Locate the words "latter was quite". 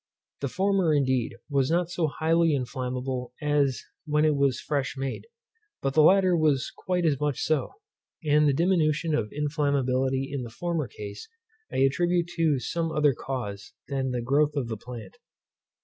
6.01-7.05